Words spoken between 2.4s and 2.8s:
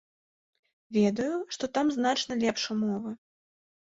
лепш